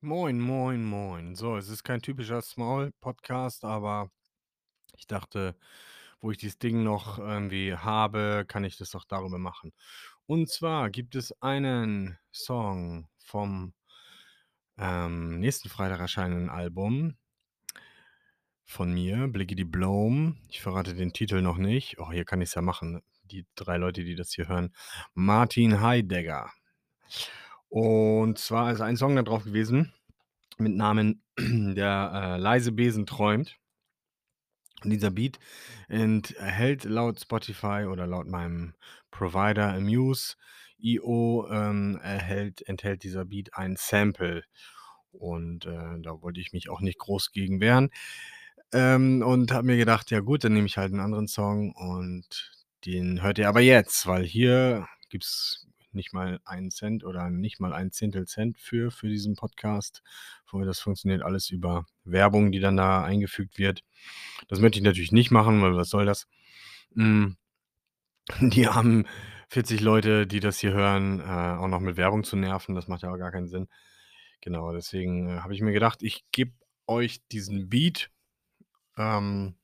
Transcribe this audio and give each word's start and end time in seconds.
Moin, 0.00 0.38
moin, 0.38 0.84
moin. 0.84 1.34
So, 1.34 1.56
es 1.56 1.68
ist 1.68 1.82
kein 1.82 2.00
typischer 2.00 2.40
Small-Podcast, 2.40 3.64
aber 3.64 4.12
ich 4.96 5.08
dachte, 5.08 5.56
wo 6.20 6.30
ich 6.30 6.38
dieses 6.38 6.60
Ding 6.60 6.84
noch 6.84 7.18
irgendwie 7.18 7.74
habe, 7.74 8.44
kann 8.46 8.62
ich 8.62 8.76
das 8.76 8.92
doch 8.92 9.04
darüber 9.04 9.38
machen. 9.38 9.72
Und 10.26 10.48
zwar 10.50 10.90
gibt 10.90 11.16
es 11.16 11.32
einen 11.42 12.16
Song 12.32 13.08
vom 13.18 13.74
ähm, 14.78 15.40
nächsten 15.40 15.68
Freitag 15.68 15.98
erscheinenden 15.98 16.48
Album 16.48 17.16
von 18.62 18.94
mir, 18.94 19.26
Blickety 19.26 19.64
Bloom. 19.64 20.38
Ich 20.48 20.60
verrate 20.60 20.94
den 20.94 21.12
Titel 21.12 21.42
noch 21.42 21.56
nicht. 21.58 21.98
Oh, 21.98 22.12
hier 22.12 22.24
kann 22.24 22.40
ich 22.40 22.50
es 22.50 22.54
ja 22.54 22.62
machen. 22.62 23.02
Die 23.24 23.46
drei 23.56 23.78
Leute, 23.78 24.04
die 24.04 24.14
das 24.14 24.32
hier 24.32 24.46
hören. 24.46 24.72
Martin 25.14 25.80
Heidegger. 25.80 26.52
Und 27.68 28.38
zwar 28.38 28.72
ist 28.72 28.80
ein 28.80 28.96
Song 28.96 29.16
da 29.16 29.22
drauf 29.22 29.44
gewesen 29.44 29.92
mit 30.58 30.74
Namen 30.74 31.22
Der 31.38 32.10
äh, 32.14 32.40
leise 32.40 32.72
Besen 32.72 33.06
träumt. 33.06 33.56
Und 34.82 34.90
dieser 34.90 35.10
Beat 35.10 35.38
enthält 35.88 36.84
laut 36.84 37.20
Spotify 37.20 37.86
oder 37.90 38.06
laut 38.06 38.26
meinem 38.26 38.74
Provider 39.10 39.72
Amuse.io 39.74 41.48
ähm, 41.50 42.00
enthält 42.02 43.02
dieser 43.02 43.24
Beat 43.24 43.54
ein 43.54 43.76
Sample. 43.76 44.44
Und 45.10 45.66
äh, 45.66 46.00
da 46.00 46.22
wollte 46.22 46.40
ich 46.40 46.52
mich 46.52 46.70
auch 46.70 46.80
nicht 46.80 46.98
groß 46.98 47.32
gegen 47.32 47.60
wehren. 47.60 47.90
Ähm, 48.72 49.22
und 49.22 49.52
habe 49.52 49.66
mir 49.66 49.76
gedacht, 49.76 50.10
ja 50.10 50.20
gut, 50.20 50.44
dann 50.44 50.52
nehme 50.52 50.66
ich 50.66 50.76
halt 50.76 50.92
einen 50.92 51.00
anderen 51.00 51.28
Song 51.28 51.72
und 51.72 52.52
den 52.84 53.22
hört 53.22 53.38
ihr 53.38 53.48
aber 53.48 53.60
jetzt, 53.60 54.06
weil 54.06 54.24
hier 54.24 54.86
gibt 55.08 55.24
es 55.24 55.66
nicht 55.98 56.14
mal 56.14 56.40
einen 56.44 56.70
Cent 56.70 57.04
oder 57.04 57.28
nicht 57.28 57.60
mal 57.60 57.74
ein 57.74 57.90
Zehntel 57.90 58.26
Cent 58.26 58.58
für, 58.58 58.90
für 58.90 59.08
diesen 59.08 59.34
Podcast. 59.34 60.02
Das 60.50 60.80
funktioniert 60.80 61.22
alles 61.22 61.50
über 61.50 61.84
Werbung, 62.04 62.52
die 62.52 62.60
dann 62.60 62.76
da 62.76 63.04
eingefügt 63.04 63.58
wird. 63.58 63.84
Das 64.48 64.60
möchte 64.60 64.78
ich 64.78 64.84
natürlich 64.84 65.12
nicht 65.12 65.30
machen, 65.30 65.60
weil 65.60 65.76
was 65.76 65.90
soll 65.90 66.06
das? 66.06 66.26
Hm, 66.94 67.36
die 68.40 68.68
haben 68.68 69.06
40 69.50 69.80
Leute, 69.80 70.26
die 70.26 70.40
das 70.40 70.58
hier 70.58 70.72
hören, 70.72 71.20
äh, 71.20 71.24
auch 71.24 71.68
noch 71.68 71.80
mit 71.80 71.96
Werbung 71.96 72.24
zu 72.24 72.36
nerven, 72.36 72.74
das 72.74 72.88
macht 72.88 73.02
ja 73.02 73.12
auch 73.12 73.18
gar 73.18 73.32
keinen 73.32 73.48
Sinn. 73.48 73.68
Genau, 74.40 74.72
deswegen 74.72 75.28
äh, 75.28 75.40
habe 75.40 75.54
ich 75.54 75.60
mir 75.60 75.72
gedacht, 75.72 76.02
ich 76.02 76.24
gebe 76.32 76.52
euch 76.86 77.26
diesen 77.28 77.68
Beat 77.68 78.10
ähm, 78.96 79.56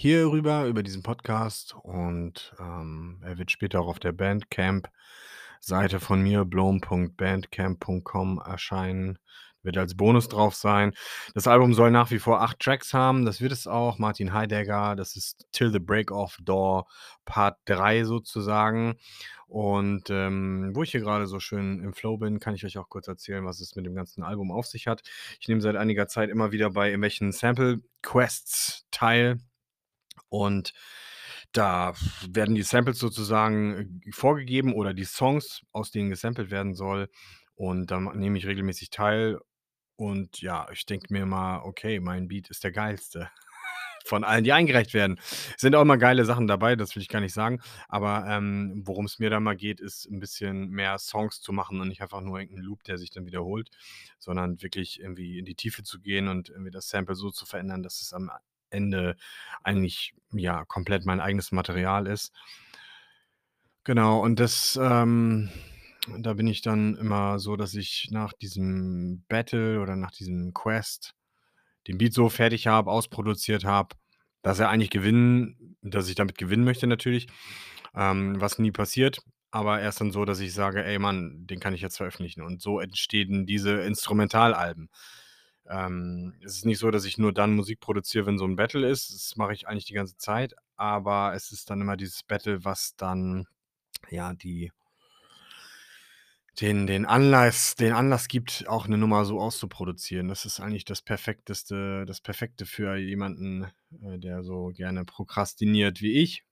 hier 0.00 0.30
rüber, 0.30 0.66
über 0.66 0.84
diesen 0.84 1.02
Podcast 1.02 1.74
und 1.82 2.54
ähm, 2.60 3.20
er 3.24 3.36
wird 3.36 3.50
später 3.50 3.80
auch 3.80 3.88
auf 3.88 3.98
der 3.98 4.12
Bandcamp-Seite 4.12 5.98
von 5.98 6.22
mir, 6.22 6.44
bloom.bandcamp.com, 6.44 8.40
erscheinen. 8.46 9.18
Wird 9.64 9.76
als 9.76 9.96
Bonus 9.96 10.28
drauf 10.28 10.54
sein. 10.54 10.94
Das 11.34 11.48
Album 11.48 11.74
soll 11.74 11.90
nach 11.90 12.12
wie 12.12 12.20
vor 12.20 12.42
acht 12.42 12.60
Tracks 12.60 12.94
haben. 12.94 13.24
Das 13.24 13.40
wird 13.40 13.50
es 13.50 13.66
auch. 13.66 13.98
Martin 13.98 14.32
Heidegger, 14.32 14.94
das 14.94 15.16
ist 15.16 15.48
Till 15.50 15.72
the 15.72 15.80
Break 15.80 16.12
of 16.12 16.38
Door 16.42 16.86
Part 17.24 17.58
3 17.64 18.04
sozusagen. 18.04 18.94
Und 19.48 20.10
ähm, 20.10 20.70
wo 20.74 20.84
ich 20.84 20.92
hier 20.92 21.00
gerade 21.00 21.26
so 21.26 21.40
schön 21.40 21.82
im 21.82 21.92
Flow 21.92 22.18
bin, 22.18 22.38
kann 22.38 22.54
ich 22.54 22.64
euch 22.64 22.78
auch 22.78 22.88
kurz 22.88 23.08
erzählen, 23.08 23.44
was 23.44 23.58
es 23.58 23.74
mit 23.74 23.84
dem 23.84 23.96
ganzen 23.96 24.22
Album 24.22 24.52
auf 24.52 24.66
sich 24.66 24.86
hat. 24.86 25.02
Ich 25.40 25.48
nehme 25.48 25.60
seit 25.60 25.74
einiger 25.74 26.06
Zeit 26.06 26.30
immer 26.30 26.52
wieder 26.52 26.70
bei 26.70 26.86
irgendwelchen 26.86 27.32
Sample 27.32 27.80
Quests 28.00 28.86
teil. 28.92 29.40
Und 30.28 30.72
da 31.52 31.94
werden 32.28 32.54
die 32.54 32.62
Samples 32.62 32.98
sozusagen 32.98 34.00
äh, 34.06 34.12
vorgegeben 34.12 34.74
oder 34.74 34.94
die 34.94 35.04
Songs, 35.04 35.62
aus 35.72 35.90
denen 35.90 36.10
gesampelt 36.10 36.50
werden 36.50 36.74
soll. 36.74 37.08
Und 37.54 37.90
da 37.90 37.98
nehme 37.98 38.38
ich 38.38 38.46
regelmäßig 38.46 38.90
teil. 38.90 39.38
Und 39.96 40.40
ja, 40.40 40.68
ich 40.72 40.86
denke 40.86 41.12
mir 41.12 41.26
mal, 41.26 41.60
okay, 41.62 42.00
mein 42.00 42.28
Beat 42.28 42.50
ist 42.50 42.62
der 42.62 42.70
geilste 42.70 43.30
von 44.04 44.22
allen, 44.24 44.44
die 44.44 44.52
eingereicht 44.52 44.94
werden. 44.94 45.18
Sind 45.56 45.74
auch 45.74 45.82
immer 45.82 45.98
geile 45.98 46.24
Sachen 46.24 46.46
dabei, 46.46 46.76
das 46.76 46.94
will 46.94 47.02
ich 47.02 47.08
gar 47.08 47.20
nicht 47.20 47.34
sagen. 47.34 47.60
Aber 47.88 48.26
ähm, 48.28 48.82
worum 48.84 49.06
es 49.06 49.18
mir 49.18 49.30
da 49.30 49.40
mal 49.40 49.56
geht, 49.56 49.80
ist 49.80 50.06
ein 50.06 50.20
bisschen 50.20 50.70
mehr 50.70 50.98
Songs 50.98 51.40
zu 51.40 51.52
machen 51.52 51.80
und 51.80 51.88
nicht 51.88 52.02
einfach 52.02 52.20
nur 52.20 52.38
irgendeinen 52.38 52.66
Loop, 52.66 52.84
der 52.84 52.98
sich 52.98 53.10
dann 53.10 53.26
wiederholt, 53.26 53.70
sondern 54.18 54.62
wirklich 54.62 55.00
irgendwie 55.00 55.38
in 55.38 55.46
die 55.46 55.56
Tiefe 55.56 55.82
zu 55.82 55.98
gehen 56.00 56.28
und 56.28 56.50
irgendwie 56.50 56.70
das 56.70 56.88
Sample 56.88 57.16
so 57.16 57.30
zu 57.30 57.46
verändern, 57.46 57.82
dass 57.82 58.02
es 58.02 58.12
am 58.12 58.30
Ende 58.70 59.16
eigentlich 59.62 60.14
ja 60.32 60.64
komplett 60.64 61.06
mein 61.06 61.20
eigenes 61.20 61.52
Material 61.52 62.06
ist. 62.06 62.32
Genau, 63.84 64.20
und 64.20 64.38
das, 64.38 64.78
ähm, 64.80 65.50
da 66.18 66.34
bin 66.34 66.46
ich 66.46 66.60
dann 66.62 66.96
immer 66.96 67.38
so, 67.38 67.56
dass 67.56 67.74
ich 67.74 68.08
nach 68.10 68.32
diesem 68.34 69.24
Battle 69.28 69.80
oder 69.80 69.96
nach 69.96 70.10
diesem 70.10 70.52
Quest 70.52 71.14
den 71.86 71.98
Beat 71.98 72.12
so 72.12 72.28
fertig 72.28 72.66
habe, 72.66 72.90
ausproduziert 72.90 73.64
habe, 73.64 73.96
dass 74.42 74.58
er 74.58 74.68
eigentlich 74.68 74.90
gewinnen, 74.90 75.76
dass 75.82 76.08
ich 76.08 76.14
damit 76.14 76.36
gewinnen 76.38 76.64
möchte 76.64 76.86
natürlich, 76.86 77.28
ähm, 77.94 78.40
was 78.40 78.58
nie 78.58 78.72
passiert. 78.72 79.20
Aber 79.50 79.80
erst 79.80 80.00
dann 80.02 80.12
so, 80.12 80.26
dass 80.26 80.40
ich 80.40 80.52
sage, 80.52 80.84
ey 80.84 80.98
Mann, 80.98 81.46
den 81.46 81.58
kann 81.60 81.72
ich 81.72 81.80
jetzt 81.80 81.96
veröffentlichen. 81.96 82.42
Und 82.42 82.60
so 82.60 82.80
entstehen 82.80 83.46
diese 83.46 83.80
Instrumentalalben. 83.80 84.90
Ähm, 85.68 86.34
es 86.44 86.56
ist 86.56 86.66
nicht 86.66 86.78
so, 86.78 86.90
dass 86.90 87.04
ich 87.04 87.18
nur 87.18 87.32
dann 87.32 87.54
Musik 87.54 87.80
produziere, 87.80 88.26
wenn 88.26 88.38
so 88.38 88.44
ein 88.46 88.56
Battle 88.56 88.88
ist. 88.88 89.12
Das 89.14 89.36
mache 89.36 89.52
ich 89.52 89.68
eigentlich 89.68 89.84
die 89.86 89.94
ganze 89.94 90.16
Zeit. 90.16 90.54
Aber 90.76 91.34
es 91.34 91.52
ist 91.52 91.70
dann 91.70 91.80
immer 91.80 91.96
dieses 91.96 92.22
Battle, 92.22 92.64
was 92.64 92.96
dann 92.96 93.46
ja 94.10 94.32
die 94.34 94.70
den, 96.60 96.86
den 96.86 97.06
Anlass, 97.06 97.76
den 97.76 97.92
Anlass 97.92 98.28
gibt, 98.28 98.66
auch 98.68 98.86
eine 98.86 98.98
Nummer 98.98 99.24
so 99.24 99.40
auszuproduzieren. 99.40 100.28
Das 100.28 100.44
ist 100.44 100.60
eigentlich 100.60 100.84
das 100.84 101.02
perfekteste, 101.02 102.04
das 102.04 102.20
Perfekte 102.20 102.66
für 102.66 102.96
jemanden, 102.96 103.64
äh, 104.02 104.18
der 104.18 104.42
so 104.42 104.72
gerne 104.74 105.04
prokrastiniert 105.04 106.00
wie 106.00 106.20
ich. 106.20 106.42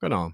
Genau. 0.00 0.32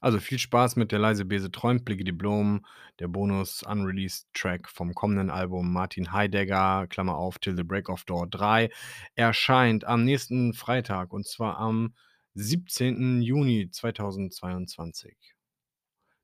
Also 0.00 0.18
viel 0.18 0.38
Spaß 0.38 0.76
mit 0.76 0.92
der 0.92 0.98
leise 0.98 1.26
Bese 1.26 1.50
träumt, 1.50 1.84
Blicke 1.84 2.04
Diplom, 2.04 2.64
der 2.98 3.08
Bonus 3.08 3.62
Unreleased 3.62 4.26
Track 4.32 4.68
vom 4.68 4.94
kommenden 4.94 5.28
Album 5.28 5.72
Martin 5.72 6.10
Heidegger, 6.12 6.86
Klammer 6.88 7.16
auf, 7.16 7.38
Till 7.38 7.54
the 7.54 7.64
Break 7.64 7.90
of 7.90 8.04
Door 8.04 8.28
3, 8.28 8.70
erscheint 9.14 9.84
am 9.84 10.04
nächsten 10.04 10.54
Freitag 10.54 11.12
und 11.12 11.26
zwar 11.26 11.58
am 11.58 11.94
17. 12.34 13.20
Juni 13.20 13.68
2022. 13.70 15.14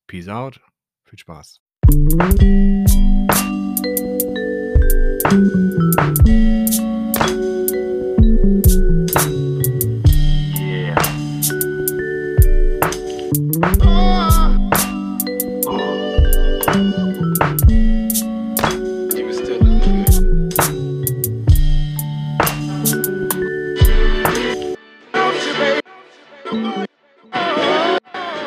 Peace 0.06 0.28
out, 0.28 0.60
viel 1.04 1.18
Spaß. 1.18 1.60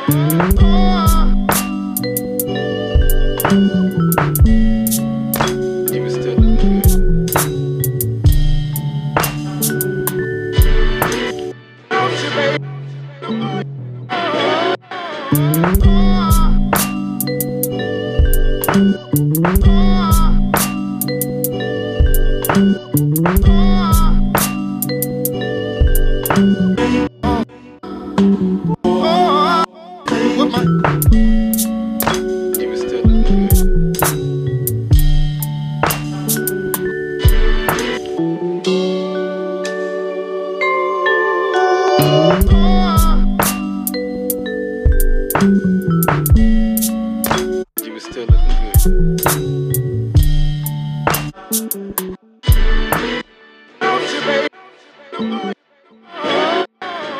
Thank 0.09 0.61
you. 0.61 0.78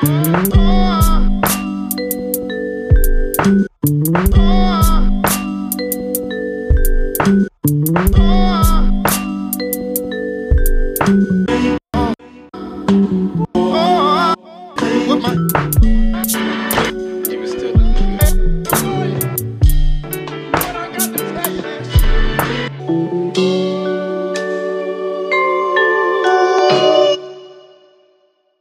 Oh. 0.01 1.09